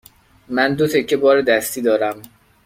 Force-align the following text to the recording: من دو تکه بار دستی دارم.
من 0.49 0.73
دو 0.75 0.87
تکه 0.87 1.17
بار 1.17 1.41
دستی 1.41 1.81
دارم. 1.81 2.21